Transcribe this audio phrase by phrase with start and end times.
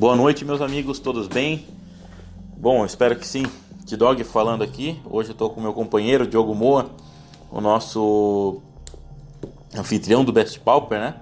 [0.00, 1.66] Boa noite, meus amigos, todos bem?
[2.56, 3.44] Bom, espero que sim.
[3.86, 4.98] T-Dog falando aqui.
[5.04, 6.88] Hoje eu estou com meu companheiro Diogo Moa,
[7.50, 8.62] o nosso
[9.76, 11.16] anfitrião do Best Pauper, né?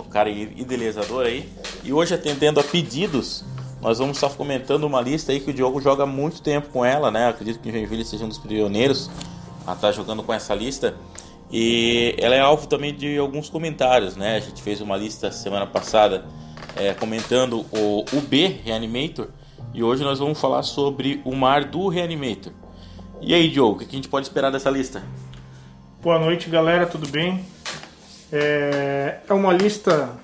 [0.00, 1.46] O cara idealizador aí.
[1.82, 3.44] E hoje, atendendo a pedidos,
[3.82, 7.10] nós vamos estar comentando uma lista aí que o Diogo joga muito tempo com ela,
[7.10, 7.28] né?
[7.28, 9.10] acredito que o Joinville seja um dos pioneiros
[9.66, 10.94] a estar jogando com essa lista.
[11.52, 14.36] E ela é alvo também de alguns comentários, né?
[14.36, 16.24] A gente fez uma lista semana passada
[16.76, 19.28] é, comentando o UB Reanimator
[19.72, 22.52] e hoje nós vamos falar sobre o Mar do Reanimator.
[23.20, 25.02] E aí, Diogo, o que a gente pode esperar dessa lista?
[26.02, 27.44] Boa noite, galera, tudo bem?
[28.32, 30.16] É, é uma lista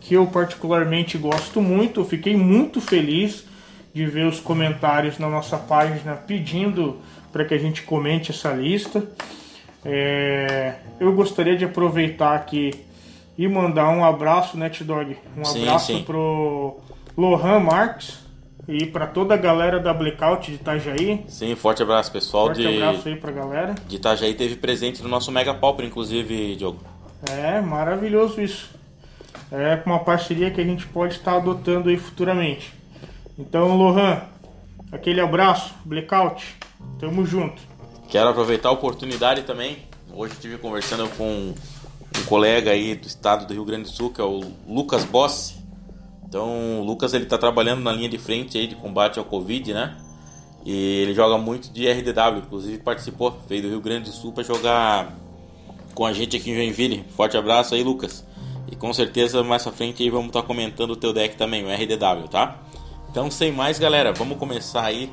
[0.00, 3.44] que eu particularmente gosto muito, fiquei muito feliz
[3.92, 6.98] de ver os comentários na nossa página pedindo
[7.32, 9.08] para que a gente comente essa lista.
[9.84, 12.72] É, eu gostaria de aproveitar aqui
[13.40, 15.16] e mandar um abraço, né, T-Dog?
[15.34, 16.02] Um sim, abraço sim.
[16.02, 16.78] pro
[17.16, 18.18] Lohan Marques
[18.68, 21.24] e para toda a galera da Blackout de Itajaí.
[21.26, 22.48] Sim, forte abraço, pessoal.
[22.48, 22.82] Forte de...
[22.82, 23.74] abraço aí pra galera.
[23.88, 26.80] De Itajaí teve presente no nosso Mega Pauper, inclusive, Diogo.
[27.30, 28.72] É, maravilhoso isso.
[29.50, 32.74] É uma parceria que a gente pode estar adotando aí futuramente.
[33.38, 34.20] Então, Lohan,
[34.92, 36.58] aquele abraço, Blackout,
[36.98, 37.62] tamo junto.
[38.06, 39.78] Quero aproveitar a oportunidade também.
[40.12, 41.54] Hoje estive conversando com
[42.30, 45.56] colega aí do estado do Rio Grande do Sul, que é o Lucas Bossi.
[46.28, 49.74] Então, o Lucas ele tá trabalhando na linha de frente aí de combate ao Covid,
[49.74, 49.96] né?
[50.64, 54.44] E ele joga muito de RDW, inclusive participou, veio do Rio Grande do Sul para
[54.44, 55.12] jogar
[55.92, 57.04] com a gente aqui em Joinville.
[57.16, 58.24] Forte abraço aí, Lucas.
[58.70, 61.64] E com certeza mais pra frente aí vamos estar tá comentando o teu deck também,
[61.64, 62.60] o RDW, tá?
[63.10, 65.12] Então, sem mais, galera, vamos começar aí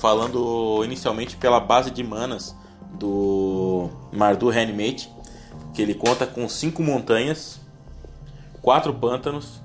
[0.00, 2.56] falando inicialmente pela base de manas
[2.98, 5.10] do Mardu Reanimate,
[5.74, 7.60] que ele conta com cinco montanhas,
[8.62, 9.60] quatro pântanos,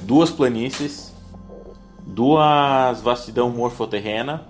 [0.00, 1.12] duas planícies,
[2.06, 4.48] duas vastidão morfoterrena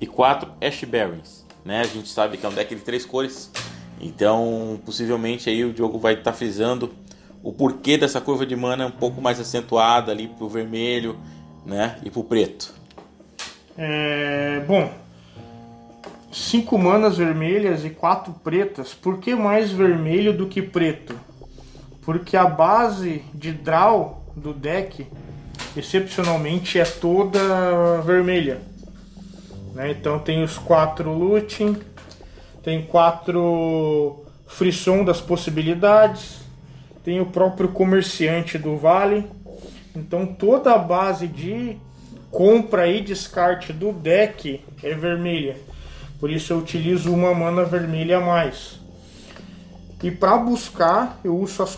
[0.00, 1.46] e quatro Ash Barrens.
[1.64, 1.80] Né?
[1.80, 3.50] A gente sabe que é um deck de três cores,
[4.00, 6.92] então possivelmente aí o jogo vai estar tá frisando
[7.40, 11.16] o porquê dessa curva de mana um pouco mais acentuada ali pro vermelho
[11.64, 11.98] né?
[12.04, 12.74] e pro preto.
[13.78, 14.92] É, bom,
[16.32, 18.94] cinco manas vermelhas e quatro pretas.
[18.94, 21.14] Por que mais vermelho do que preto?
[22.00, 25.06] Porque a base de draw do deck,
[25.76, 28.62] excepcionalmente, é toda vermelha.
[29.74, 29.92] Né?
[29.92, 31.76] Então tem os quatro looting,
[32.62, 36.40] tem quatro frisson das possibilidades,
[37.04, 39.26] tem o próprio comerciante do vale.
[39.94, 41.76] Então toda a base de
[42.30, 45.56] compra e descarte do deck é vermelha.
[46.22, 48.78] Por isso eu utilizo uma mana vermelha a mais.
[50.00, 51.76] E para buscar, eu uso as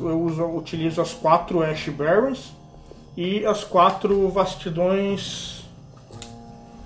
[0.00, 2.54] eu uso, utilizo as quatro Ash Barrens
[3.14, 5.64] e as quatro vastidões.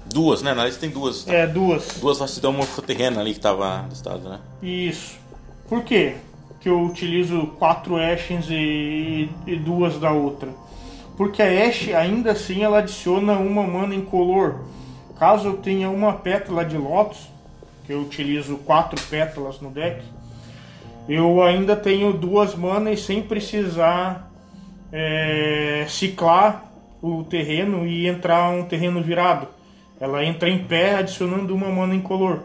[0.06, 0.52] Duas, né?
[0.52, 1.24] Na lista tem duas.
[1.28, 2.00] É, duas.
[2.00, 4.40] Duas vastidão morfoterrena ali que tava listado, né?
[4.60, 5.20] Isso.
[5.68, 6.16] Por quê?
[6.60, 10.48] Que eu utilizo quatro Ashes e, e duas da outra
[11.16, 14.60] porque a Ashe ainda assim ela adiciona uma mana incolor.
[15.18, 17.28] Caso eu tenha uma pétala de Lotus,
[17.86, 20.02] que eu utilizo quatro pétalas no deck,
[21.08, 24.30] eu ainda tenho duas manas sem precisar
[24.92, 26.64] é, ciclar
[27.02, 29.48] o terreno e entrar um terreno virado.
[30.00, 32.40] Ela entra em pé adicionando uma mana incolor.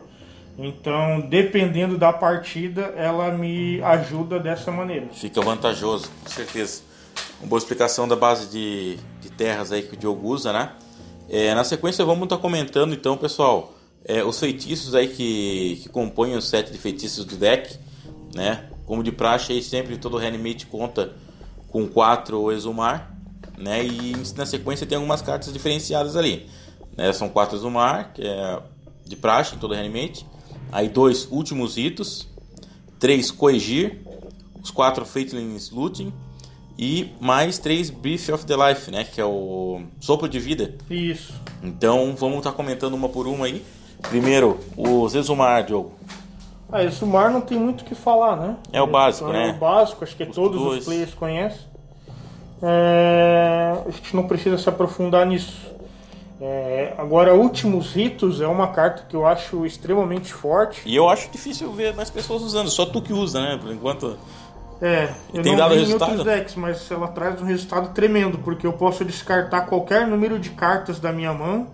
[0.57, 5.07] Então, dependendo da partida, ela me ajuda dessa maneira.
[5.11, 6.93] Fica vantajoso, com certeza
[7.43, 10.71] uma boa explicação da base de, de terras aí que o Diogo usa, né?
[11.29, 13.73] É, na sequência vamos estar tá comentando então, pessoal,
[14.05, 17.77] é, os feitiços aí que, que compõem o set de feitiços do deck,
[18.35, 18.69] né?
[18.85, 21.13] Como de praxe aí sempre todo reanimate conta
[21.69, 23.15] com 4 exumar,
[23.57, 23.85] né?
[23.85, 26.47] E na sequência tem algumas cartas diferenciadas ali,
[26.97, 27.11] né?
[27.13, 28.61] São 4 exumar, que é
[29.05, 30.25] de praxe em todo reanimate.
[30.71, 32.27] Aí dois últimos ritos,
[32.99, 34.01] três coegir,
[34.61, 36.11] os quatro fatalings looting
[36.77, 39.03] e mais três Brief of the Life, né?
[39.03, 40.75] Que é o sopro de vida.
[40.89, 41.33] Isso.
[41.61, 43.63] Então vamos estar tá comentando uma por uma aí.
[44.09, 45.93] Primeiro, o Zezumar, Diogo.
[46.71, 48.57] Ah, Zezumar não tem muito o que falar, né?
[48.71, 49.49] É o básico, é né?
[49.49, 50.79] É o básico, acho que os todos dois.
[50.79, 51.73] os players conhecem.
[52.61, 53.73] É...
[53.85, 55.71] A gente não precisa se aprofundar nisso.
[56.41, 56.93] É...
[56.97, 60.81] Agora, Últimos Ritos é uma carta que eu acho extremamente forte.
[60.85, 63.59] E eu acho difícil ver mais pessoas usando, só tu que usa, né?
[63.61, 64.17] Por enquanto.
[64.81, 66.11] É, eu tem não dado vi resultado?
[66.11, 70.39] em outros decks, mas ela traz um resultado tremendo, porque eu posso descartar qualquer número
[70.39, 71.67] de cartas da minha mão,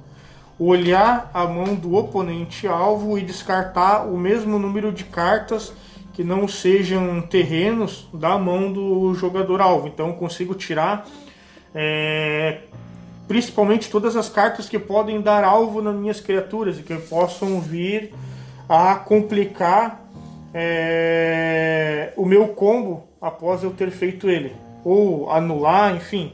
[0.59, 5.73] olhar a mão do oponente alvo e descartar o mesmo número de cartas
[6.13, 9.87] que não sejam terrenos da mão do jogador alvo.
[9.87, 11.07] Então eu consigo tirar
[11.73, 12.59] é,
[13.27, 18.13] principalmente todas as cartas que podem dar alvo nas minhas criaturas e que possam vir
[18.67, 20.08] a complicar
[20.53, 26.33] é, o meu combo após eu ter feito ele, ou anular, enfim.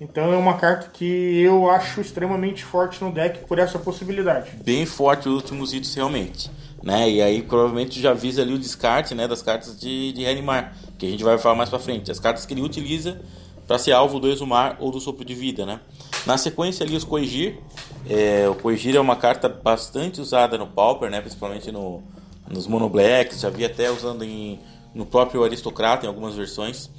[0.00, 4.50] Então é uma carta que eu acho extremamente forte no deck por essa possibilidade.
[4.62, 6.50] Bem forte os últimos itens realmente.
[6.82, 7.10] Né?
[7.10, 11.06] E aí provavelmente já visa ali o descarte né, das cartas de, de reanimar, que
[11.06, 12.10] a gente vai falar mais pra frente.
[12.10, 13.20] As cartas que ele utiliza
[13.66, 15.80] para ser alvo do exumar ou do sopro de vida, né?
[16.26, 17.58] Na sequência ali os Corrigir,
[18.08, 21.22] é, o Corrigir é uma carta bastante usada no Pauper, né?
[21.22, 22.02] Principalmente no,
[22.48, 24.58] nos Mono Blacks, já vi até usando em,
[24.94, 26.90] no próprio Aristocrata em algumas versões.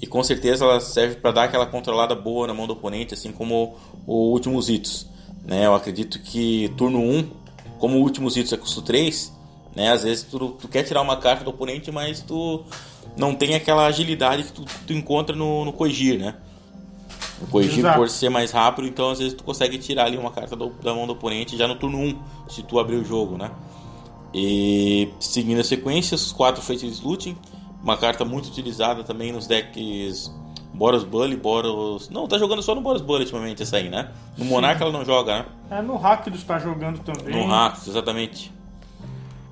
[0.00, 3.32] E com certeza ela serve para dar aquela controlada boa na mão do oponente, assim
[3.32, 5.06] como o último Zitos.
[5.44, 5.66] Né?
[5.66, 7.30] Eu acredito que turno 1,
[7.78, 9.32] como o último Zitos é custo 3,
[9.74, 9.90] né?
[9.90, 12.64] às vezes tu, tu quer tirar uma carta do oponente, mas tu
[13.16, 16.34] não tem aquela agilidade que tu, tu encontra no, no Corrigir, né?
[17.40, 17.98] O Exato.
[17.98, 20.92] por ser mais rápido, então às vezes tu consegue tirar ali uma carta do, da
[20.92, 22.18] mão do oponente já no turno 1,
[22.48, 23.50] se tu abrir o jogo, né?
[24.32, 27.36] E seguindo a sequência, os quatro Faces Looting,
[27.82, 30.30] uma carta muito utilizada também nos decks
[30.78, 32.08] Boros Bully, Boros.
[32.08, 34.10] Não, tá jogando só no Boros Bully ultimamente essa aí, né?
[34.36, 35.46] No Monarca ela não joga, né?
[35.70, 37.34] É, no Rakdos tá jogando também.
[37.34, 38.52] No Rakdos, exatamente.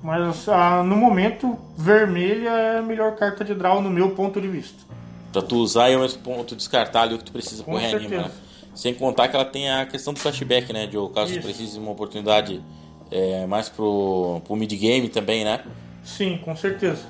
[0.01, 4.47] Mas ah, no momento, vermelha é a melhor carta de draw no meu ponto de
[4.47, 4.85] vista.
[5.33, 7.81] Pra tu usar e ao mesmo ponto descartar ali o que tu precisa Com pro
[7.81, 8.31] reanima, né?
[8.73, 10.85] Sem contar que ela tem a questão do flashback, né?
[10.85, 11.41] De caso Isso.
[11.41, 12.63] tu precise de uma oportunidade
[13.11, 15.63] é, mais pro, pro mid-game também, né?
[16.03, 17.03] Sim, com certeza.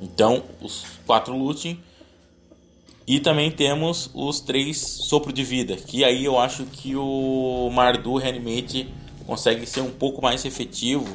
[0.00, 1.78] Então, os quatro looting.
[3.06, 5.76] E também temos os três sopro de vida.
[5.76, 8.92] Que aí eu acho que o Mardu Reanimate
[9.26, 11.06] consegue ser um pouco mais efetivo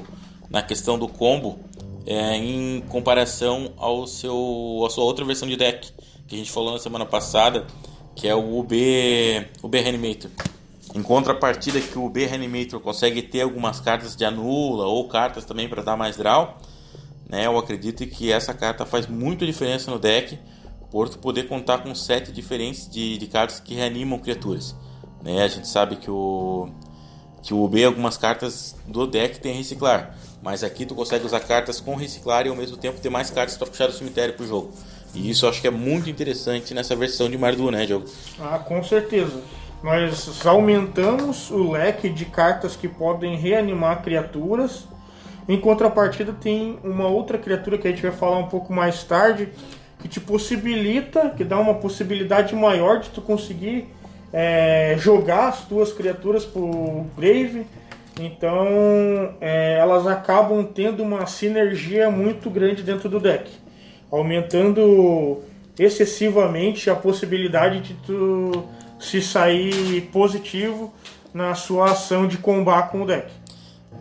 [0.50, 1.60] na questão do combo
[2.06, 5.92] é, em comparação ao seu, à sua outra versão de deck
[6.28, 7.68] que a gente falou na semana passada,
[8.16, 8.74] que é o UB,
[9.62, 10.32] UB Reanimator.
[10.94, 15.70] Em contrapartida que o UB Reanimator consegue ter algumas cartas de anula ou cartas também
[15.70, 16.58] para dar mais draw,
[17.30, 20.38] né, eu acredito que essa carta faz muita diferença no deck
[20.92, 24.76] por poder contar com sete diferentes de, de cartas que reanimam criaturas.
[25.24, 25.42] Né?
[25.42, 26.68] A gente sabe que o,
[27.42, 31.80] que o UB, algumas cartas do deck tem reciclar, mas aqui tu consegue usar cartas
[31.80, 34.74] com reciclar e ao mesmo tempo ter mais cartas para puxar do cemitério pro jogo.
[35.14, 38.06] E isso eu acho que é muito interessante nessa versão de Mardu, né, jogo?
[38.40, 39.42] Ah, com certeza.
[39.84, 44.88] Nós aumentamos o leque de cartas que podem reanimar criaturas.
[45.50, 49.50] Em contrapartida, tem uma outra criatura que a gente vai falar um pouco mais tarde,
[50.00, 53.88] que te possibilita, que dá uma possibilidade maior de tu conseguir
[54.32, 57.66] é, jogar as tuas criaturas pro Grave.
[58.20, 58.68] Então,
[59.42, 63.50] é, elas acabam tendo uma sinergia muito grande dentro do deck,
[64.12, 65.42] aumentando
[65.80, 68.64] excessivamente a possibilidade de tu
[69.02, 70.94] se sair positivo
[71.34, 73.32] na sua ação de combate com o deck.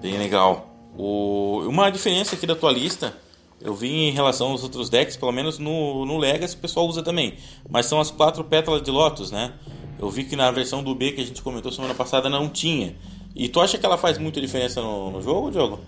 [0.01, 0.69] Bem legal.
[0.97, 1.63] O...
[1.67, 3.15] Uma diferença aqui da tua lista,
[3.61, 7.03] eu vi em relação aos outros decks, pelo menos no, no Legacy o pessoal usa
[7.03, 7.37] também,
[7.69, 9.55] mas são as quatro pétalas de Lotus, né?
[9.99, 12.97] Eu vi que na versão do B que a gente comentou semana passada não tinha.
[13.35, 15.81] E tu acha que ela faz muita diferença no, no jogo, Diogo?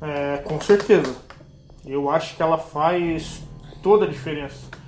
[0.00, 1.14] É, com certeza.
[1.86, 3.42] Eu acho que ela faz
[3.82, 4.79] toda a diferença.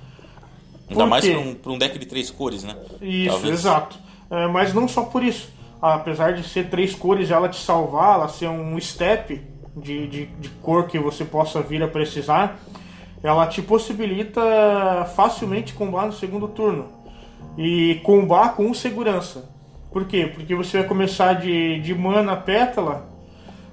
[0.89, 2.75] Ainda mais para um, um, deck de três cores, né?
[3.01, 3.53] Isso, Talvez.
[3.53, 3.97] exato.
[4.29, 5.49] É, mas não só por isso.
[5.81, 9.41] Apesar de ser três cores ela te salvar, ela ser um step
[9.75, 12.59] de, de, de cor que você possa vir a precisar,
[13.21, 14.41] ela te possibilita
[15.15, 16.87] facilmente combar no segundo turno.
[17.57, 19.49] E combar com segurança.
[19.91, 20.31] Por quê?
[20.33, 23.07] Porque você vai começar de, de mana pétala,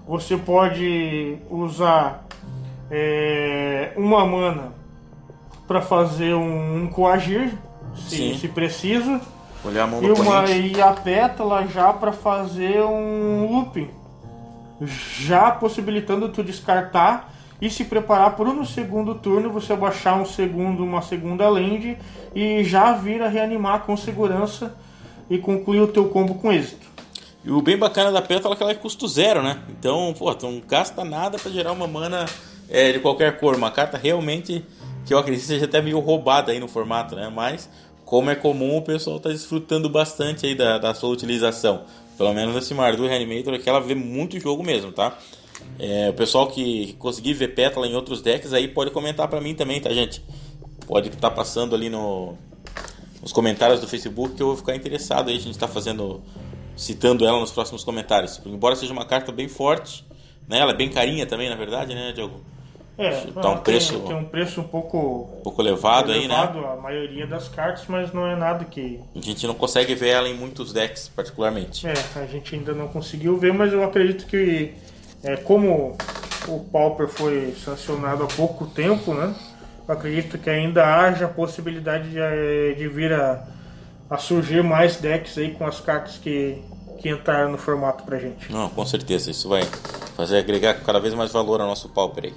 [0.07, 2.27] você pode usar
[2.91, 4.80] é, uma mana
[5.71, 7.53] para fazer um, um coagir,
[7.95, 9.21] se, se preciso.
[9.65, 13.89] Olhar a mão e, uma, e a pétala já para fazer um looping.
[15.21, 20.83] Já possibilitando tu descartar e se preparar para no segundo turno você baixar um segundo,
[20.83, 21.97] uma segunda land
[22.35, 24.75] e já vir a reanimar com segurança
[25.31, 26.85] e concluir o teu combo com êxito.
[27.45, 29.61] E o bem bacana da pétala é que ela é custo zero, né?
[29.69, 32.27] Então, pô, tu não gasta nada para gerar uma mana
[32.69, 33.55] é, de qualquer cor.
[33.55, 34.65] Uma carta realmente
[35.05, 37.31] que eu acredito seja até meio roubada aí no formato, né?
[37.35, 37.69] Mas
[38.05, 41.85] como é comum, o pessoal está desfrutando bastante aí da, da sua utilização.
[42.19, 45.17] Pelo menos esse Mardu Reanimator aqui, ela vê muito jogo mesmo, tá?
[45.79, 49.55] É, o pessoal que conseguir ver Pétala em outros decks aí pode comentar para mim
[49.55, 50.23] também, tá, gente?
[50.87, 52.35] Pode estar tá passando ali no,
[53.23, 55.37] nos comentários do Facebook que eu vou ficar interessado aí.
[55.37, 56.21] A gente está fazendo,
[56.77, 58.41] citando ela nos próximos comentários.
[58.45, 60.05] Embora seja uma carta bem forte,
[60.49, 60.59] né?
[60.59, 62.41] Ela é bem carinha também, na verdade, né, Diogo?
[63.01, 66.35] É, tá um tem- preço tem, um preço um pouco um pouco elevado, aí, né?
[66.35, 70.09] elevado, a maioria das cartas, mas não é nada que A gente não consegue ver
[70.11, 71.87] ela em muitos decks, particularmente.
[71.87, 74.75] É, a gente ainda não conseguiu ver, mas eu acredito que
[75.23, 75.97] é, como
[76.49, 79.35] o Pauper foi sancionado há pouco tempo, né?
[79.87, 83.45] Eu acredito que ainda haja a possibilidade de, eh, de vir a,
[84.09, 86.63] a surgir mais decks aí com as cartas que,
[87.01, 88.53] que entraram no formato pra gente.
[88.53, 89.63] Não, com certeza, isso vai
[90.17, 92.35] fazer agregar cada vez mais valor ao nosso Pauper aí.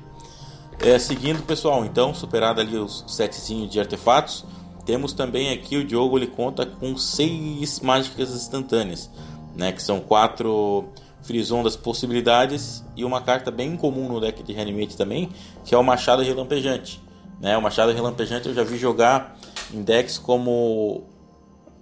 [0.80, 4.46] É, seguindo, pessoal, então, superado ali os setzinhos de artefatos,
[4.86, 9.10] temos também aqui o Diogo, ele conta com seis mágicas instantâneas,
[9.56, 10.86] né, que são quatro
[11.22, 15.30] Frison das possibilidades e uma carta bem comum no deck de Reanimate também,
[15.64, 17.02] que é o Machado Relampejante.
[17.40, 19.38] Né, o Machado Relampejante eu já vi jogar
[19.74, 21.04] em decks como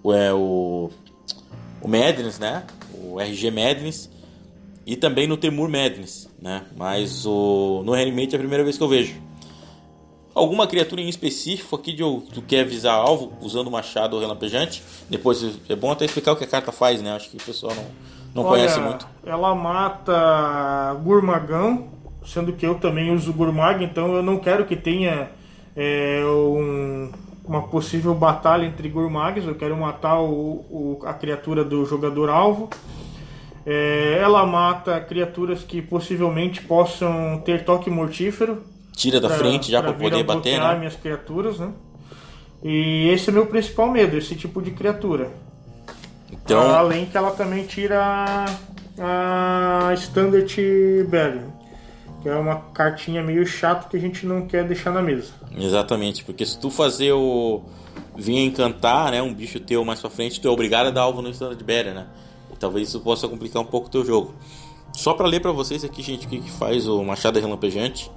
[0.06, 0.92] é, o,
[1.82, 2.66] o Madness, né,
[3.04, 4.10] o RG Madness,
[4.86, 6.64] e também no Temur Madness, né?
[6.76, 9.16] Mas o no Reanimate é a primeira vez que eu vejo.
[10.34, 14.82] Alguma criatura em específico aqui de tu quer avisar alvo usando o machado relampejante?
[15.10, 17.12] Depois é bom até explicar o que a carta faz, né?
[17.14, 17.84] Acho que o pessoal não,
[18.34, 19.06] não Olha, conhece muito.
[19.26, 21.88] Ela mata Gurmagão,
[22.26, 25.30] sendo que eu também uso Gurmag, então eu não quero que tenha
[25.76, 27.12] é, um-
[27.46, 32.70] uma possível batalha entre Gurmags, eu quero matar o- o- a criatura do jogador alvo.
[33.66, 38.64] É, ela mata criaturas que possivelmente possam ter toque mortífero.
[38.96, 40.76] Tira da pra- frente já para poder bater, né?
[40.78, 41.72] minhas criaturas, né?
[42.64, 45.32] E esse é meu principal medo, esse tipo de criatura.
[46.32, 48.46] Então, Além que ela também tira
[49.00, 50.56] a Standard
[51.10, 51.42] Belly,
[52.22, 55.34] que é uma cartinha meio chata que a gente não quer deixar na mesa.
[55.58, 57.62] exatamente, porque se tu fazer o
[58.16, 61.22] vir encantar, né, um bicho teu mais pra frente, tu é obrigado a dar alvo
[61.22, 62.08] no Standard Bearer, né?
[62.62, 64.36] Talvez isso possa complicar um pouco o teu jogo.
[64.94, 68.12] Só para ler para vocês aqui, gente, o que, que faz o Machado Relampejante.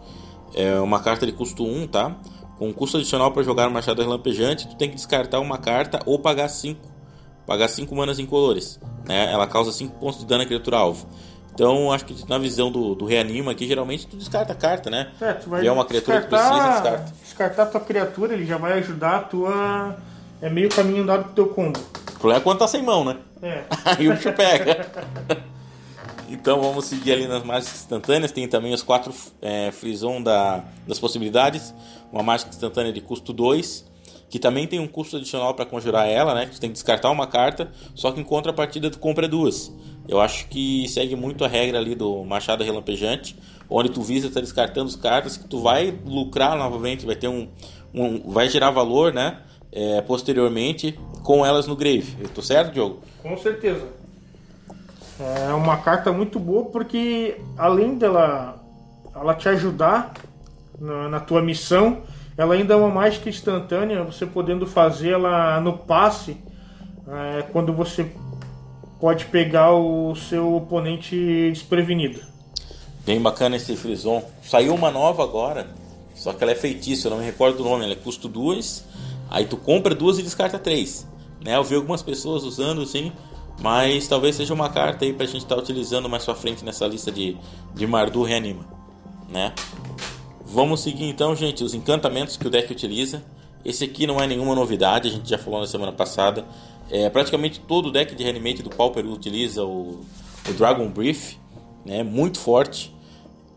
[0.54, 2.14] É uma carta de custo 1, tá?
[2.58, 6.18] Com custo adicional para jogar o Machado Relampejante, tu tem que descartar uma carta ou
[6.18, 6.78] pagar 5.
[7.46, 8.78] Pagar 5 manas incolores.
[9.06, 9.32] Né?
[9.32, 11.08] Ela causa 5 pontos de dano à criatura alvo.
[11.54, 15.12] Então, acho que na visão do, do reanima aqui, geralmente tu descarta a carta, né?
[15.20, 17.14] É, tu vai Vê uma criatura que precisa, descarta.
[17.22, 19.96] descartar a tua criatura, ele já vai ajudar a tua.
[20.42, 21.78] É meio caminho andado pro teu combo.
[22.24, 23.18] O problema é quando tá sem mão, né?
[23.42, 23.64] É.
[23.84, 24.88] Aí o bicho pega.
[26.26, 28.32] então vamos seguir ali nas mágicas instantâneas.
[28.32, 29.12] Tem também os quatro
[29.42, 31.74] é, Frison da, das possibilidades.
[32.10, 33.92] Uma mágica instantânea de custo 2.
[34.30, 36.46] Que também tem um custo adicional para conjurar ela, né?
[36.46, 37.70] Que você tem que descartar uma carta.
[37.94, 39.70] Só que em contrapartida tu compra duas.
[40.08, 43.36] Eu acho que segue muito a regra ali do Machado Relampejante.
[43.68, 45.36] Onde tu visa estar descartando as cartas.
[45.36, 47.04] Que tu vai lucrar novamente.
[47.04, 47.50] Vai ter um.
[47.92, 49.42] um vai gerar valor, né?
[49.74, 52.16] É, posteriormente com elas no grave.
[52.20, 53.00] Eu tô certo, Diogo?
[53.22, 53.88] Com certeza.
[55.18, 58.62] É uma carta muito boa porque além dela
[59.14, 60.12] ela te ajudar
[60.78, 62.02] na, na tua missão,
[62.36, 66.36] ela ainda é uma mágica instantânea, você podendo fazer ela no passe
[67.08, 68.10] é, quando você
[69.00, 72.20] pode pegar o seu oponente desprevenido.
[73.04, 74.22] Bem bacana esse Frison.
[74.42, 75.68] Saiu uma nova agora,
[76.14, 77.84] só que ela é feitiço, eu não me recordo do nome.
[77.84, 78.84] Ela é custo duas,
[79.30, 81.06] aí tu compra duas e descarta três.
[81.44, 81.56] Né?
[81.56, 83.12] Eu vi algumas pessoas usando assim,
[83.60, 87.12] mas talvez seja uma carta aí pra gente estar utilizando mais pra frente nessa lista
[87.12, 87.36] de,
[87.74, 88.66] de Mardu Reanima.
[89.28, 89.52] Né?
[90.44, 93.24] Vamos seguir então, gente, os encantamentos que o deck utiliza.
[93.64, 96.44] Esse aqui não é nenhuma novidade, a gente já falou na semana passada.
[96.90, 100.00] É, praticamente todo o deck de Reanimate do Pauper utiliza o,
[100.48, 101.36] o Dragon Brief,
[101.84, 102.02] né?
[102.02, 102.94] muito forte.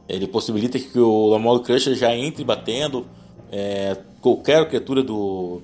[0.07, 3.05] Ele possibilita que o Lamolo Crusher já entre batendo.
[3.51, 5.61] É, qualquer criatura do,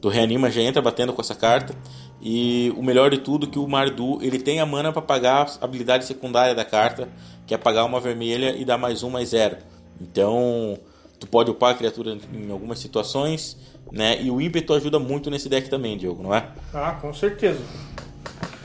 [0.00, 1.74] do Reanima já entra batendo com essa carta.
[2.20, 5.46] E o melhor de tudo é que o Mardu ele tem a mana para pagar
[5.60, 7.08] a habilidade secundária da carta,
[7.46, 9.58] que é pagar uma vermelha e dar mais um, mais zero.
[10.00, 10.78] Então,
[11.20, 13.58] tu pode upar a criatura em algumas situações,
[13.92, 14.20] né?
[14.22, 16.48] E o ímpeto ajuda muito nesse deck também, Diogo, não é?
[16.72, 17.60] Ah, com certeza.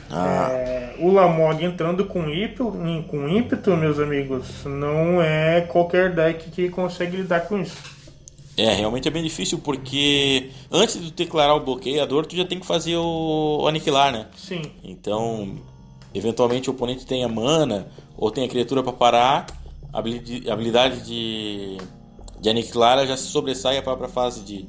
[0.09, 2.73] Ah, É, o Lamog entrando com ímpeto,
[3.09, 7.98] com ímpeto, meus amigos, não é qualquer deck que consegue lidar com isso.
[8.59, 12.59] É, realmente é bem difícil porque antes de tu declarar o bloqueador, tu já tem
[12.59, 14.27] que fazer o, o aniquilar, né?
[14.35, 14.61] Sim.
[14.83, 15.55] Então,
[16.13, 17.87] eventualmente o oponente tenha mana
[18.17, 19.47] ou tenha criatura para parar,
[19.93, 21.77] a habili- a habilidade de,
[22.39, 24.67] de aniquilar já se sobressai a própria fase de,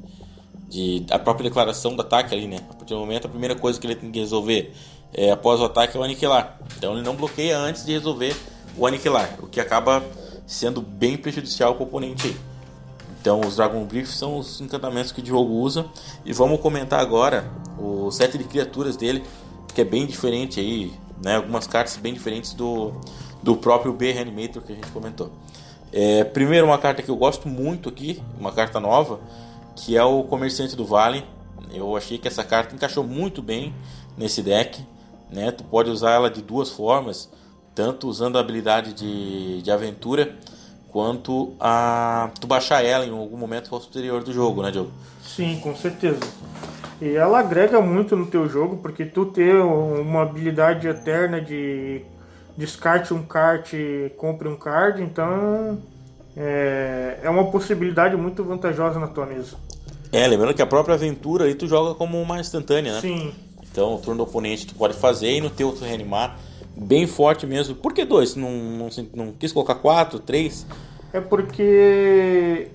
[0.67, 2.57] de a própria declaração do ataque ali, né?
[2.69, 4.73] A partir do momento, a primeira coisa que ele tem que resolver
[5.13, 6.59] é, após o ataque é o aniquilar.
[6.77, 8.35] Então ele não bloqueia antes de resolver
[8.77, 10.03] o aniquilar, o que acaba
[10.47, 12.35] sendo bem prejudicial para o oponente aí.
[13.21, 15.85] Então os Dragon Brief são os encantamentos que o Diogo usa.
[16.25, 19.23] E vamos comentar agora o set de criaturas dele,
[19.73, 20.91] que é bem diferente aí,
[21.23, 21.35] né?
[21.35, 22.91] Algumas cartas bem diferentes do,
[23.41, 25.31] do próprio B Reanimator que a gente comentou.
[25.93, 29.19] É, primeiro, uma carta que eu gosto muito aqui, uma carta nova,
[29.75, 31.23] que é o Comerciante do Vale.
[31.71, 33.73] Eu achei que essa carta encaixou muito bem
[34.17, 34.83] nesse deck.
[35.29, 35.51] Né?
[35.51, 37.29] Tu pode usar ela de duas formas,
[37.75, 40.35] tanto usando a habilidade de, de aventura,
[40.91, 44.91] quanto a tu baixar ela em algum momento posterior do jogo, né, Diogo?
[45.23, 46.19] Sim, com certeza.
[47.01, 52.01] E ela agrega muito no teu jogo, porque tu ter uma habilidade eterna de
[52.57, 55.79] descarte um kart e compre um card, então
[56.35, 59.55] é, é uma possibilidade muito vantajosa na tua mesa.
[60.11, 63.01] É, lembrando que a própria aventura aí tu joga como uma instantânea, né?
[63.01, 63.33] Sim.
[63.71, 66.37] Então o turno do oponente tu pode fazer e no teu tu reanimar
[66.81, 67.75] bem forte mesmo.
[67.75, 68.35] Por que dois?
[68.35, 70.65] Não, não, não quis colocar quatro, três?
[71.13, 72.69] É porque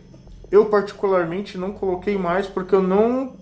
[0.51, 3.35] eu particularmente não coloquei mais porque eu não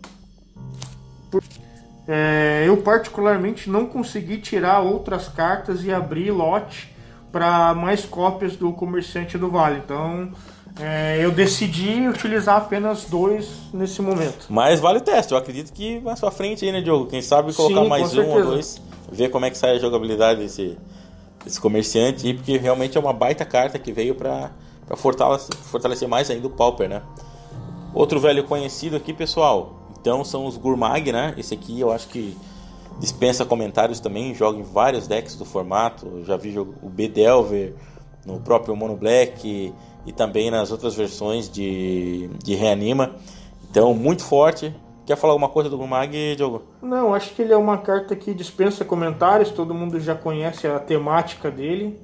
[2.07, 6.95] é, eu particularmente não consegui tirar outras cartas e abrir lote
[7.33, 9.81] para mais cópias do comerciante do Vale.
[9.85, 10.31] Então
[10.81, 14.47] é, eu decidi utilizar apenas dois nesse momento.
[14.49, 15.33] Mas vale o teste.
[15.33, 17.07] Eu acredito que mais pra frente aí, né, Diogo?
[17.07, 18.81] Quem sabe colocar Sim, mais um ou dois,
[19.11, 20.79] ver como é que sai a jogabilidade desse,
[21.45, 24.51] desse comerciante aí, porque realmente é uma baita carta que veio para
[24.97, 27.03] fortalecer, fortalecer mais ainda o Pauper, né?
[27.95, 29.81] Outro velho conhecido aqui, pessoal.
[30.01, 31.35] Então são os Gurmag, né?
[31.39, 32.37] Esse aqui eu acho que
[32.99, 36.07] dispensa comentários também, joga em vários decks do formato.
[36.07, 37.75] Eu já vi o B-Delver
[38.27, 39.73] no próprio Mono Black e,
[40.07, 43.15] e também nas outras versões de, de Reanima.
[43.71, 44.75] Então, muito forte.
[45.07, 46.63] Quer falar alguma coisa do Gurmag, Diogo?
[46.81, 50.79] Não, acho que ele é uma carta que dispensa comentários, todo mundo já conhece a
[50.79, 52.01] temática dele.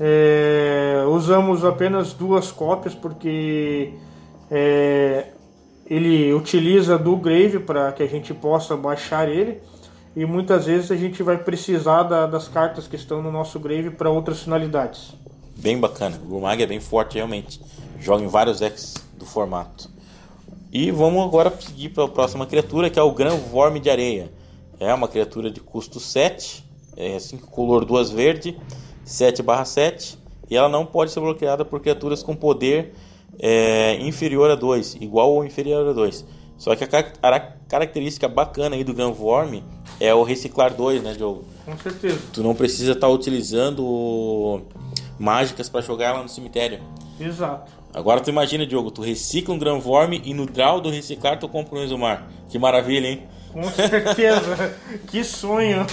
[0.00, 3.94] É, usamos apenas duas cópias porque
[4.50, 5.28] é,
[5.86, 9.60] ele utiliza do Grave para que a gente possa baixar ele
[10.14, 13.90] e muitas vezes a gente vai precisar da- das cartas que estão no nosso Grave
[13.90, 15.14] para outras finalidades.
[15.58, 16.18] Bem bacana.
[16.24, 17.60] O Gurmag é bem forte, realmente.
[17.98, 19.88] Joga em vários decks do formato.
[20.72, 24.30] E vamos agora seguir para a próxima criatura, que é o Gran Vorme de Areia.
[24.78, 26.64] É uma criatura de custo 7,
[26.96, 28.58] é 5 color, 2 verde,
[29.04, 30.18] 7 7.
[30.50, 32.92] E ela não pode ser bloqueada por criaturas com poder
[33.38, 36.24] é, inferior a 2, igual ou inferior a 2.
[36.58, 39.62] Só que a, car- a característica bacana aí do Gran Vorme
[40.00, 41.44] é o reciclar 2, né, Diogo?
[41.64, 42.18] Com certeza.
[42.32, 44.62] Tu não precisa estar utilizando
[45.18, 46.80] mágicas para jogar ela no cemitério.
[47.18, 47.72] Exato.
[47.94, 51.78] Agora tu imagina, Diogo, tu recicla um Granvorme e no draw do reciclar tu compra
[51.78, 52.26] um Exumar.
[52.48, 53.22] Que maravilha, hein?
[53.52, 54.76] Com certeza.
[55.08, 55.86] que sonho.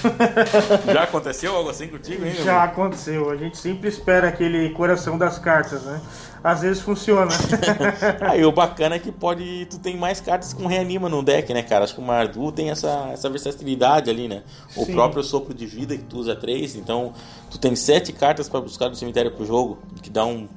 [0.92, 2.34] Já aconteceu algo assim contigo, hein?
[2.44, 3.30] Já aconteceu.
[3.30, 6.02] A gente sempre espera aquele coração das cartas, né?
[6.44, 7.32] Às vezes funciona.
[8.30, 9.66] Aí o bacana é que pode.
[9.70, 11.86] Tu tem mais cartas com reanima no deck, né, cara?
[11.86, 14.44] Acho que o Mardu tem essa, essa versatilidade ali, né?
[14.76, 14.92] O Sim.
[14.92, 17.14] próprio sopro de vida que tu usa três, então
[17.50, 20.50] tu tem sete cartas para buscar do cemitério pro jogo, que dá um,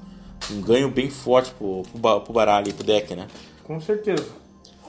[0.50, 3.28] um ganho bem forte pro, pro, pro baralho e pro deck, né?
[3.62, 4.26] Com certeza.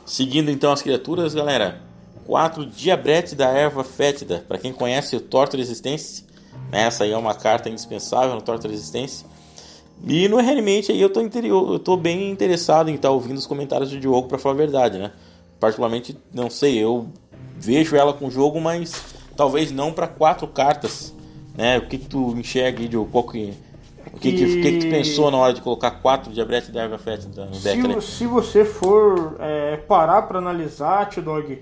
[0.04, 1.82] Seguindo então as criaturas, galera.
[2.26, 4.44] 4 Diabrete da Erva Fétida.
[4.48, 6.26] Para quem conhece o Torto Resistência,
[6.72, 9.26] né, essa aí é uma carta indispensável no Torto Resistência.
[10.06, 13.48] E no Reanimate aí eu tô, interior, eu tô bem interessado em estar ouvindo os
[13.48, 15.12] comentários do Diogo para falar a verdade, né?
[15.60, 17.08] Particularmente, não sei, eu
[17.58, 21.14] vejo ela com o jogo, mas talvez não para quatro cartas,
[21.56, 21.78] né?
[21.80, 23.10] O que, que tu enxerga aí, Diogo?
[23.12, 23.54] Qual que,
[24.14, 26.98] o que, que, que que tu pensou na hora de colocar quatro Diabrete da Erva
[26.98, 28.02] Fétida no deck, Se, né?
[28.02, 31.60] se você for é, parar para analisar, T-Dog,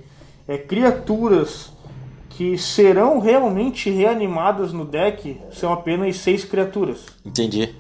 [0.48, 1.74] é, criaturas
[2.30, 7.06] que serão realmente reanimadas no deck são apenas seis criaturas.
[7.26, 7.74] Entendi.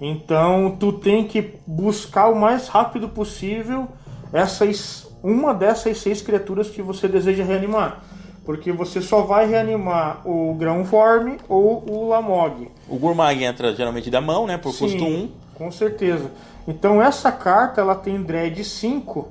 [0.00, 3.88] Então tu tem que buscar o mais rápido possível
[4.32, 8.02] essas uma dessas seis criaturas que você deseja reanimar.
[8.44, 12.70] Porque você só vai reanimar o Grãoforme ou o Lamog.
[12.88, 14.56] O Gurmag entra geralmente da mão, né?
[14.56, 15.56] Por custo Sim, 1.
[15.58, 16.30] Com certeza.
[16.66, 19.28] Então essa carta ela tem dread 5,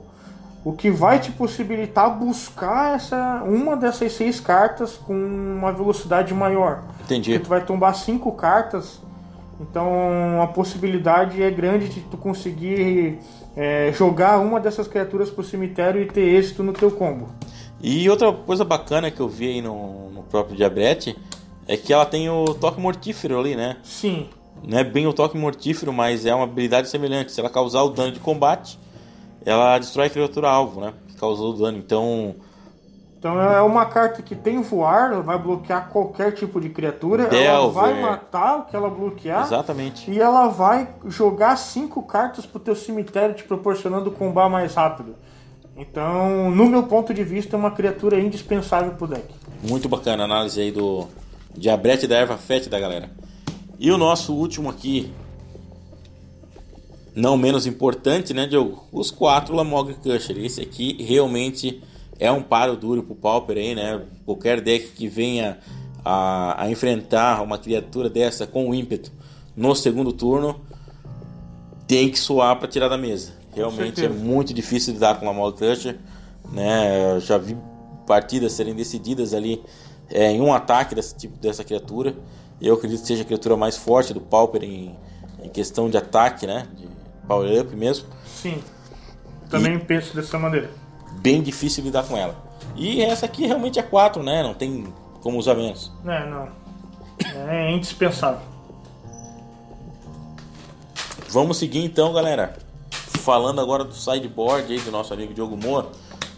[0.63, 6.83] o que vai te possibilitar buscar essa uma dessas seis cartas com uma velocidade maior.
[7.03, 7.31] Entendi.
[7.31, 8.99] Porque tu vai tombar cinco cartas,
[9.59, 13.19] então a possibilidade é grande de tu conseguir
[13.55, 17.29] é, jogar uma dessas criaturas pro cemitério e ter êxito no teu combo.
[17.81, 21.15] E outra coisa bacana que eu vi aí no, no próprio Diabrete
[21.67, 23.77] é que ela tem o toque mortífero ali, né?
[23.83, 24.29] Sim,
[24.63, 27.31] Não é bem o toque mortífero, mas é uma habilidade semelhante.
[27.31, 28.79] Se ela causar o dano de combate,
[29.45, 30.93] ela destrói a criatura alvo, né?
[31.07, 31.77] Que causou o dano.
[31.77, 32.35] Então,
[33.27, 37.59] Então é uma carta que tem voar, ela vai bloquear qualquer tipo de criatura, ela
[37.59, 37.73] Delver.
[37.73, 40.09] vai matar o que ela bloquear exatamente.
[40.09, 45.13] e ela vai jogar cinco cartas pro teu cemitério, te proporcionando combar mais rápido.
[45.75, 49.25] Então, no meu ponto de vista, é uma criatura indispensável pro deck.
[49.61, 51.05] Muito bacana a análise aí do
[51.53, 53.09] Diabrete da erva fétida, galera.
[53.77, 55.11] E o nosso último aqui,
[57.13, 58.85] não menos importante, né, Diogo?
[58.89, 60.37] Os quatro Lamog Crusher.
[60.37, 61.83] Esse aqui realmente
[62.19, 64.01] é um paro duro pro Pauper aí, né?
[64.25, 65.59] Qualquer deck que venha
[66.03, 69.11] a, a enfrentar uma criatura dessa com ímpeto
[69.55, 70.59] no segundo turno
[71.87, 73.33] tem que suar para tirar da mesa.
[73.53, 75.97] Realmente é muito difícil lidar com o Lamog Crusher,
[76.51, 77.15] né?
[77.15, 77.57] Eu já vi
[78.05, 79.63] partidas serem decididas ali
[80.09, 82.15] é, em um ataque desse tipo dessa criatura.
[82.61, 84.95] Eu acredito que seja a criatura mais forte do Pauper em,
[85.43, 86.67] em questão de ataque, né?
[86.75, 86.87] De,
[87.27, 88.07] power up mesmo.
[88.25, 88.63] Sim.
[89.49, 90.69] Também e penso dessa maneira.
[91.17, 92.35] Bem difícil lidar com ela.
[92.75, 94.43] E essa aqui realmente é 4, né?
[94.43, 94.85] Não tem
[95.21, 95.91] como usar menos.
[96.05, 96.49] É, não.
[97.49, 98.41] É indispensável.
[101.29, 102.55] Vamos seguir então, galera.
[102.91, 105.91] Falando agora do sideboard aí do nosso amigo Diogo Moa,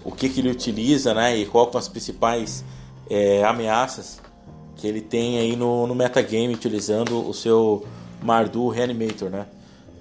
[0.03, 1.37] o que, que ele utiliza, né?
[1.37, 2.63] E qual são as principais
[3.09, 4.19] é, ameaças
[4.75, 7.85] que ele tem aí no, no metagame utilizando o seu
[8.21, 9.45] Mardu Reanimator, né?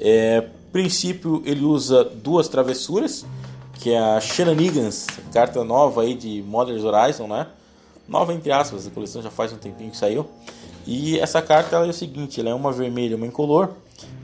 [0.00, 3.26] É, princípio ele usa duas travessuras,
[3.78, 7.46] que é a Shenanigans, carta nova aí de Modern Horizon, né?
[8.08, 10.28] Nova entre aspas, a coleção já faz um tempinho que saiu.
[10.86, 13.70] E essa carta é o seguinte, ela é uma vermelha uma incolor,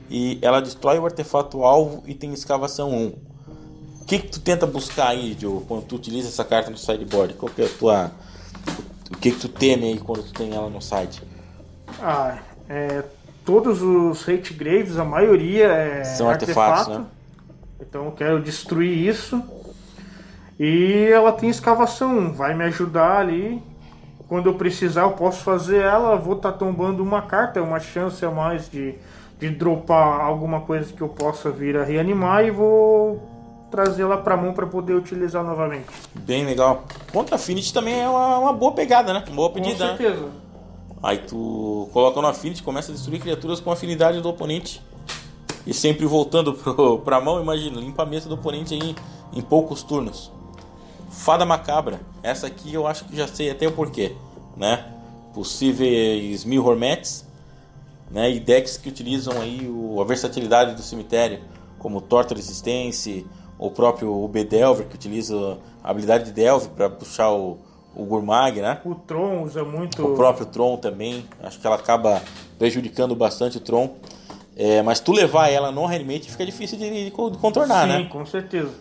[0.09, 3.13] e ela destrói o artefato alvo e tem escavação 1.
[4.01, 7.33] O que, que tu tenta buscar aí, Joe, quando tu utiliza essa carta no sideboard?
[7.35, 8.11] Qual que é a tua...
[9.11, 11.23] O que, que tu teme aí quando tu tem ela no side?
[12.01, 12.39] Ah,
[12.69, 13.03] é
[13.45, 16.99] todos os hate graves, a maioria é São artefatos, artefato.
[16.99, 17.05] né?
[17.79, 19.41] Então eu quero destruir isso.
[20.59, 23.61] E ela tem escavação, vai me ajudar ali.
[24.27, 26.15] Quando eu precisar, eu posso fazer ela.
[26.15, 28.95] Vou estar tá tombando uma carta, é uma chance a mais de,
[29.39, 33.21] de dropar alguma coisa que eu possa vir a reanimar e vou
[33.69, 35.87] trazê-la para mão para poder utilizar novamente.
[36.13, 36.85] Bem legal.
[37.11, 39.23] Contra Affinity também é uma, uma boa pegada, né?
[39.27, 39.89] Uma boa pedida.
[39.89, 40.25] Com certeza.
[40.25, 40.31] Né?
[41.03, 44.81] Aí tu coloca no Affinity, começa a destruir criaturas com afinidade do oponente.
[45.65, 48.95] E sempre voltando pro, pra mão, imagina, limpa a mesa do oponente aí
[49.33, 50.31] em poucos turnos.
[51.09, 52.01] Fada Macabra.
[52.21, 54.15] Essa aqui eu acho que já sei até o porquê,
[54.55, 54.93] né?
[55.33, 57.25] Possíveis mil Hormets,
[58.11, 58.31] né?
[58.31, 61.41] E decks que utilizam aí o, a versatilidade do cemitério,
[61.79, 63.23] como Torta Resistência,
[63.57, 67.57] o próprio Bedelver, que utiliza a habilidade de Delve para puxar o,
[67.95, 68.81] o Gurmag, né?
[68.85, 70.05] O Tron usa muito.
[70.05, 71.25] O próprio Tron também.
[71.41, 72.21] Acho que ela acaba
[72.57, 73.95] prejudicando bastante o Tron.
[74.55, 77.97] É, mas tu levar ela no Reanimate fica difícil de, de contornar, Sim, né?
[77.99, 78.71] Sim, com certeza.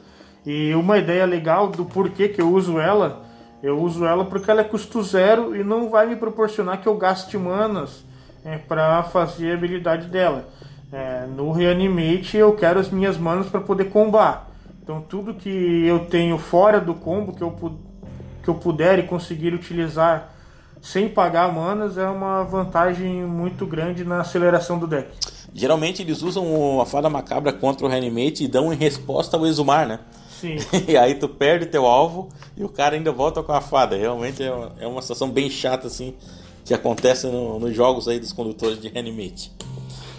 [0.46, 3.22] E uma ideia legal do porquê que eu uso ela,
[3.62, 6.96] eu uso ela porque ela é custo zero e não vai me proporcionar que eu
[6.96, 8.04] gaste manas
[8.44, 10.48] é, para fazer a habilidade dela.
[10.92, 14.50] É, no Reanimate eu quero as minhas manas para poder combar.
[14.82, 17.50] Então tudo que eu tenho fora do combo que eu
[18.42, 20.34] que eu puder e conseguir utilizar
[20.82, 25.08] sem pagar manas é uma vantagem muito grande na aceleração do deck.
[25.54, 29.86] Geralmente eles usam a fada macabra contra o reanimate e dão em resposta ao exumar,
[29.86, 30.00] né?
[30.40, 30.56] Sim.
[30.88, 33.96] e aí tu perde teu alvo e o cara ainda volta com a fada.
[33.96, 36.14] Realmente é uma, é uma situação bem chata assim
[36.64, 39.52] que acontece no, nos jogos aí dos condutores de reanimate.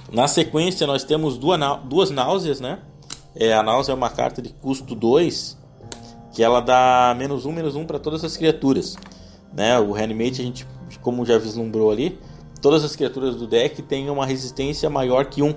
[0.09, 2.79] Na sequência nós temos duas, duas náuseas, né?
[3.35, 5.57] É, a náusea é uma carta de custo 2
[6.31, 8.97] que ela dá menos um, menos um para todas as criaturas.
[9.53, 9.79] Né?
[9.79, 10.67] O Reanimate, a gente,
[11.01, 12.19] como já vislumbrou ali,
[12.61, 15.53] todas as criaturas do deck têm uma resistência maior que um.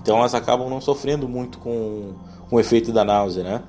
[0.00, 2.12] Então elas acabam não sofrendo muito com,
[2.48, 3.42] com o efeito da náusea.
[3.42, 3.62] Né?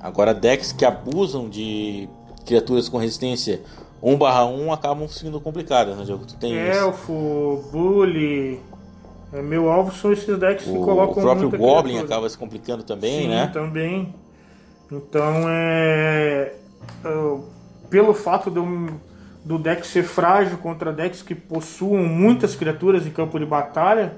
[0.00, 2.08] Agora, decks que abusam de
[2.44, 3.62] criaturas com resistência
[4.02, 5.96] 1/1 acabam sendo complicadas.
[5.96, 8.60] Né, Tu tem Elfo, Bully.
[9.32, 11.18] É, meu alvo são esses decks o, que colocam.
[11.18, 12.04] O próprio Goblin criatura.
[12.04, 13.50] acaba se complicando também, Sim, né?
[13.52, 14.14] também.
[14.90, 16.54] Então é.
[17.90, 18.90] pelo fato do,
[19.44, 24.16] do deck ser frágil contra decks que possuam muitas criaturas em campo de batalha,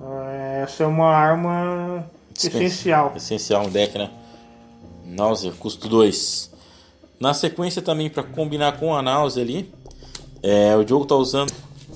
[0.00, 2.04] é, essa é uma arma
[2.36, 3.12] essencial.
[3.16, 4.10] Essencial no deck, né?
[5.04, 6.50] Náusea, custo 2.
[7.18, 9.72] Na sequência também para combinar com a náusea ali,
[10.42, 11.52] é, o jogo está usando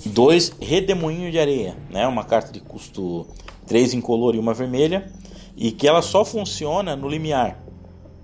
[0.07, 2.07] dois redemoinhos de areia, né?
[2.07, 3.27] Uma carta de custo
[3.67, 5.11] 3 incolor e uma vermelha,
[5.57, 7.63] e que ela só funciona no limiar.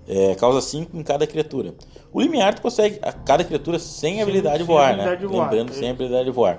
[0.08, 1.74] É, causa 5 em cada criatura.
[2.12, 5.16] O limiar tu consegue a cada criatura sem, sem habilidade de voar, né?
[5.16, 5.74] De voar, Lembrando, é.
[5.74, 6.58] sem habilidade de voar.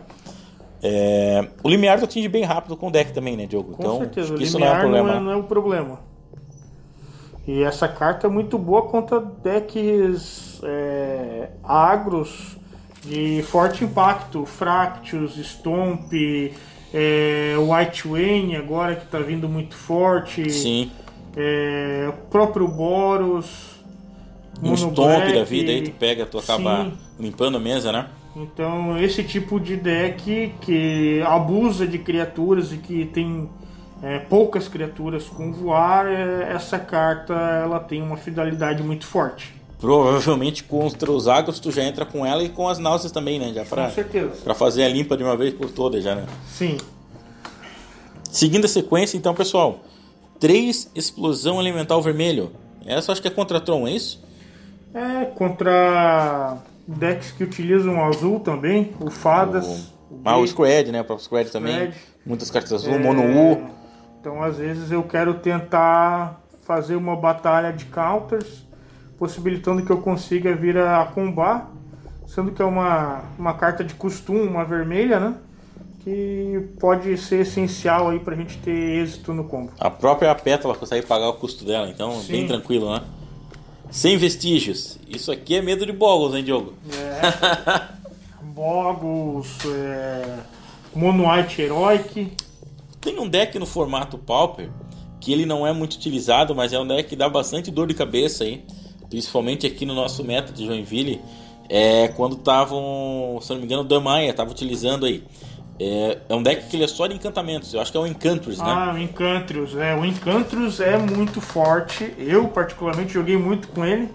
[0.82, 3.74] É, o limiar tu atinge bem rápido com o deck também, né, Diogo?
[3.74, 5.08] Com então, certeza, o isso não é um problema.
[5.08, 6.00] Não é, não é um problema.
[7.48, 12.58] E essa carta é muito boa contra decks é, agros
[13.04, 14.46] de forte impacto.
[14.46, 16.14] Fractus, Stomp,
[16.94, 20.50] é, White Wayne agora que está vindo muito forte.
[20.52, 20.92] Sim
[21.36, 23.79] é, o próprio Boros.
[24.62, 26.94] Um stomp da vida aí tu pega, tu acaba sim.
[27.20, 28.08] limpando a mesa, né?
[28.36, 33.50] Então esse tipo de deck que abusa de criaturas e que tem
[34.02, 39.54] é, poucas criaturas com voar, é, essa carta ela tem uma fidelidade muito forte.
[39.80, 43.54] Provavelmente contra os Agros tu já entra com ela e com as náuseas também, né?
[43.54, 44.32] Já pra, com certeza.
[44.44, 46.26] Pra fazer a limpa de uma vez por todas já, né?
[46.48, 46.78] Sim.
[48.30, 49.80] Seguindo a sequência, então, pessoal.
[50.40, 52.52] 3 Explosão Elemental Vermelho.
[52.86, 54.22] Essa acho que é contra Tron, é isso?
[54.94, 59.94] É, contra decks que utilizam azul também, o Fadas.
[60.10, 61.02] O, o, ah, o Squad, né?
[61.02, 61.92] O próprio Squad também.
[62.26, 63.00] Muitas cartas azul, é...
[63.00, 63.70] Mono U.
[64.20, 68.66] Então, às vezes, eu quero tentar fazer uma batalha de counters,
[69.18, 71.72] possibilitando que eu consiga vir a combar,
[72.28, 75.36] sendo que é uma, uma carta de costume, uma vermelha, né?
[76.04, 79.72] Que pode ser essencial aí pra gente ter êxito no combo.
[79.80, 82.32] A própria pétala consegue pagar o custo dela, então Sim.
[82.32, 83.02] bem tranquilo, né?
[83.90, 85.00] Sem vestígios.
[85.08, 86.74] Isso aqui é medo de Boggles, hein, Diogo?
[86.94, 87.84] É.
[88.44, 90.40] Boggles, é...
[90.96, 92.32] Mono White Heroic.
[93.02, 94.70] Tem um deck no formato Pauper
[95.20, 97.94] que ele não é muito utilizado, mas é um deck que dá bastante dor de
[97.94, 98.64] cabeça aí,
[99.10, 101.22] principalmente aqui no nosso meta de Joinville,
[101.68, 105.24] é quando estavam, se não me engano, o Damaia estava utilizando aí.
[105.80, 108.06] É, é, um deck que ele é só de encantamentos, eu acho que é o
[108.06, 108.66] Encantrus, né?
[108.68, 114.10] Ah, o Encantrus, é, o Encantrus é muito forte, eu particularmente joguei muito com ele.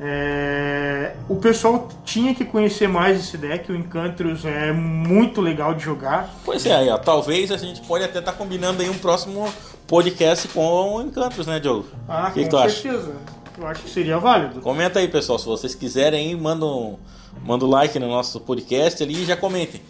[0.00, 1.14] É...
[1.28, 6.34] O pessoal tinha que conhecer mais esse deck, o Encantrus é muito legal de jogar.
[6.44, 9.46] Pois é, ó, talvez a gente pode até estar tá combinando aí um próximo
[9.86, 11.86] podcast com o Encantrus, né, Diogo?
[12.08, 13.12] Ah, que com que certeza.
[13.12, 13.60] Acha?
[13.60, 14.60] Eu acho que seria válido.
[14.60, 16.96] Comenta aí, pessoal, se vocês quiserem, manda um,
[17.44, 19.80] manda um like no nosso podcast ali e já comentem.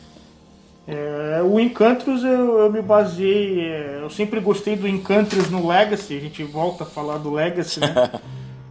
[0.86, 6.16] É, o Encantrus eu, eu me baseei, é, eu sempre gostei do Encantrus no Legacy,
[6.16, 7.88] a gente volta a falar do Legacy, né?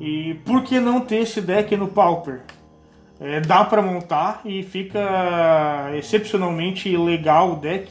[0.04, 2.42] E por que não ter esse deck no Pauper?
[3.20, 7.88] É, dá para montar e fica excepcionalmente legal o deck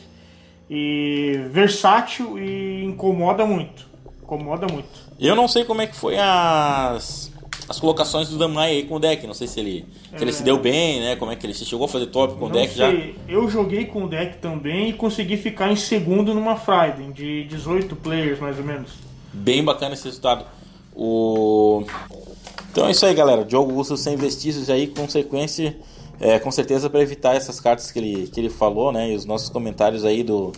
[0.69, 3.87] e versátil e incomoda muito.
[4.21, 4.89] Incomoda muito.
[5.21, 7.30] Eu não sei como é que foi as
[7.71, 10.23] as colocações do Damai aí com o deck, não sei se ele se é...
[10.23, 11.15] ele se deu bem, né?
[11.15, 12.77] Como é que ele se chegou a fazer top com o deck sei.
[12.77, 13.33] já?
[13.33, 17.95] Eu joguei com o deck também e consegui ficar em segundo numa Friday de 18
[17.95, 18.91] players mais ou menos.
[19.33, 20.47] Bem bacana esse resultado.
[20.97, 21.85] O...
[22.73, 23.45] Então é isso aí, galera.
[23.45, 25.77] Diogo usa sem vestígios aí, consequência,
[26.21, 29.13] é, com certeza para evitar essas cartas que ele, que ele falou, né?
[29.13, 30.51] E os nossos comentários aí do,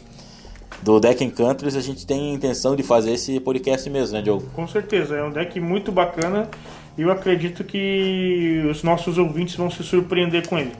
[0.82, 4.46] do deck Encounters, a gente tem a intenção de fazer esse podcast mesmo, né, Diogo?
[4.54, 6.48] Com certeza, é um deck muito bacana
[6.96, 10.72] eu acredito que os nossos ouvintes vão se surpreender com ele.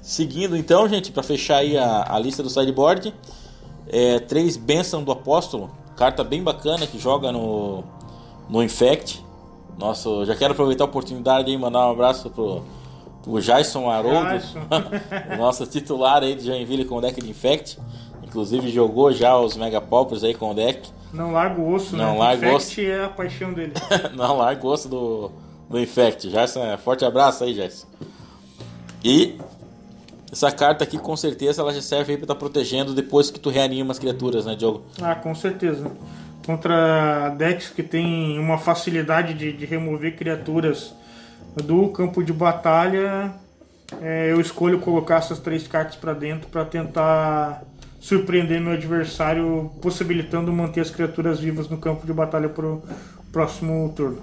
[0.00, 3.12] Seguindo então, gente, para fechar aí a, a lista do sideboard,
[3.88, 7.82] é, três Bênção do Apóstolo, Carta bem bacana que joga no,
[8.48, 9.20] no Infect.
[9.76, 12.62] Nossa, já quero aproveitar a oportunidade e mandar um abraço pro,
[13.20, 14.40] pro Jason Haroldo,
[15.34, 17.80] o nosso titular aí de Joinville com o deck de Infect.
[18.22, 20.88] Inclusive jogou já os Mega Paupers aí com o deck.
[21.12, 22.18] Não larga o osso, Não né?
[22.18, 22.80] larga o osso.
[22.80, 23.72] é a paixão dele.
[24.14, 25.30] Não larga o osso do,
[25.68, 26.28] do Infect.
[26.30, 27.86] Jason, é, forte abraço aí, Jason.
[29.02, 29.38] E
[30.30, 33.40] essa carta aqui, com certeza, ela já serve aí pra estar tá protegendo depois que
[33.40, 34.82] tu reanima as criaturas, né, Diogo?
[35.00, 35.90] Ah, com certeza.
[36.44, 40.94] Contra decks que tem uma facilidade de, de remover criaturas
[41.62, 43.34] do campo de batalha,
[44.00, 47.62] é, eu escolho colocar essas três cartas para dentro para tentar
[48.00, 52.82] surpreender meu adversário, possibilitando manter as criaturas vivas no campo de batalha pro
[53.32, 54.18] próximo turno.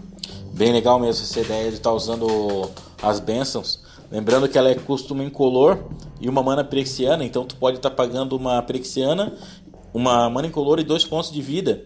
[0.53, 2.69] Bem legal mesmo essa ideia de estar tá usando
[3.01, 5.79] as bênçãos Lembrando que ela é custo incolor
[6.21, 9.33] e uma mana prexiana, então tu pode estar tá pagando uma prexiana,
[9.93, 11.83] uma mana incolor e dois pontos de vida,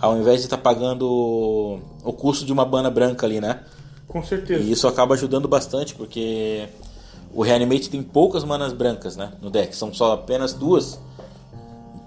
[0.00, 3.60] ao invés de estar tá pagando o custo de uma mana branca ali, né?
[4.06, 4.62] Com certeza.
[4.64, 6.66] E isso acaba ajudando bastante, porque
[7.34, 10.98] o Reanimate tem poucas manas brancas, né, no deck, são só apenas duas.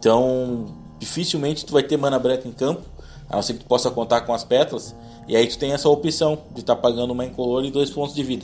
[0.01, 0.65] Então,
[0.97, 2.81] dificilmente tu vai ter mana branca em campo,
[3.29, 4.95] a não ser que tu possa contar com as pétalas,
[5.27, 8.15] e aí tu tem essa opção de estar tá pagando uma incolor e dois pontos
[8.15, 8.43] de vida.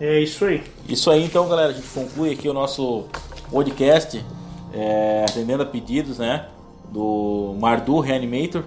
[0.00, 0.60] É isso aí.
[0.88, 1.70] Isso aí, então, galera.
[1.70, 3.04] A gente conclui aqui o nosso
[3.48, 4.24] podcast,
[4.72, 6.48] é, atendendo a pedidos, né?
[6.90, 8.64] Do Mardu Reanimator.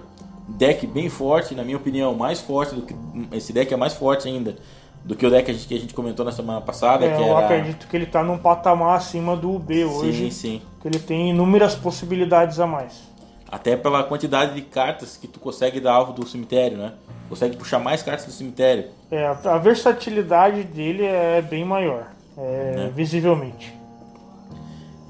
[0.48, 2.96] Deck bem forte, na minha opinião, mais forte do que.
[3.30, 4.56] Esse deck é mais forte ainda
[5.04, 7.04] do que o deck que a gente, comentou na semana passada.
[7.04, 7.46] É, que eu era...
[7.46, 10.24] acredito que ele está num patamar acima do UB hoje.
[10.24, 10.62] Sim, sim.
[10.80, 13.08] Que ele tem inúmeras possibilidades a mais.
[13.50, 16.92] Até pela quantidade de cartas que tu consegue dar alvo do cemitério, né?
[17.28, 18.86] Consegue puxar mais cartas do cemitério.
[19.10, 22.90] É, a versatilidade dele é bem maior, é, é.
[22.94, 23.72] visivelmente.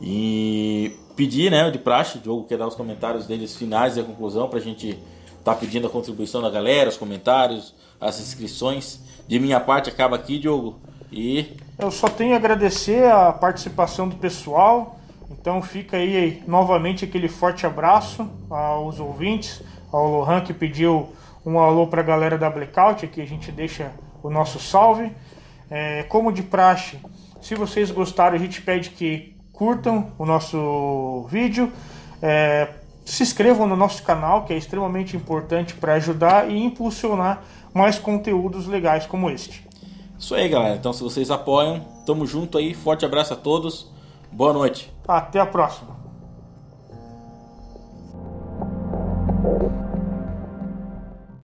[0.01, 4.05] E pedir, né, de praxe, o Diogo quer dar os comentários deles finais e a
[4.05, 4.97] conclusão pra gente
[5.43, 9.01] tá pedindo a contribuição da galera, os comentários, as inscrições.
[9.27, 10.79] De minha parte acaba aqui, Diogo.
[11.13, 14.99] E eu só tenho a agradecer a participação do pessoal
[15.31, 21.13] Então fica aí novamente aquele forte abraço aos ouvintes, ao Lohan que pediu
[21.45, 23.91] um alô para a galera da Blackout, aqui a gente deixa
[24.23, 25.11] o nosso salve.
[25.71, 26.99] É, como de praxe,
[27.41, 31.71] se vocês gostaram, a gente pede que curtam o nosso vídeo,
[32.23, 32.69] é,
[33.05, 37.43] se inscrevam no nosso canal, que é extremamente importante para ajudar e impulsionar
[37.79, 39.65] mais conteúdos legais como este.
[40.19, 40.75] Isso aí, galera.
[40.75, 42.75] Então, se vocês apoiam, tamo junto aí.
[42.75, 43.89] Forte abraço a todos.
[44.33, 44.93] Boa noite.
[45.07, 45.98] Até a próxima.